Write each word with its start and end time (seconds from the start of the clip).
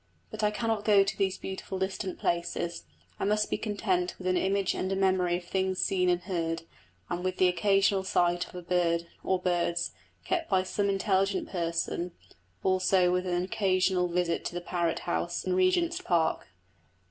But 0.31 0.41
I 0.41 0.49
cannot 0.49 0.83
go 0.83 1.03
to 1.03 1.15
those 1.15 1.37
beautiful 1.37 1.77
distant 1.77 2.17
places 2.17 2.85
I 3.19 3.23
must 3.23 3.51
be 3.51 3.57
content 3.59 4.15
with 4.17 4.25
an 4.25 4.35
image 4.35 4.73
and 4.73 4.91
a 4.91 4.95
memory 4.95 5.37
of 5.37 5.43
things 5.43 5.77
seen 5.77 6.09
and 6.09 6.21
heard, 6.21 6.63
and 7.07 7.23
with 7.23 7.37
the 7.37 7.47
occasional 7.47 8.03
sight 8.03 8.47
of 8.49 8.55
a 8.55 8.63
bird, 8.63 9.05
or 9.23 9.37
birds, 9.39 9.91
kept 10.25 10.49
by 10.49 10.63
some 10.63 10.89
intelligent 10.89 11.49
person; 11.49 12.13
also 12.63 13.11
with 13.11 13.27
an 13.27 13.43
occasional 13.43 14.07
visit 14.07 14.43
to 14.45 14.55
the 14.55 14.61
Parrot 14.61 15.01
House 15.05 15.43
in 15.43 15.53
Regent's 15.53 16.01
Park. 16.01 16.47